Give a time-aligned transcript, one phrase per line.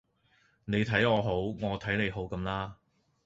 [0.65, 2.75] 你睇我好，我睇你好咁啦